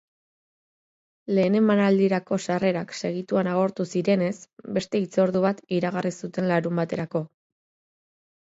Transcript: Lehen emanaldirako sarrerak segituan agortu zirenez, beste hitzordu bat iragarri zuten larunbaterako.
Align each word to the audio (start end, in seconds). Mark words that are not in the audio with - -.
Lehen 1.39 1.57
emanaldirako 1.59 2.39
sarrerak 2.45 2.95
segituan 3.01 3.49
agortu 3.51 3.87
zirenez, 3.93 4.33
beste 4.79 5.03
hitzordu 5.05 5.45
bat 5.45 5.63
iragarri 5.81 6.15
zuten 6.25 6.53
larunbaterako. 6.55 7.23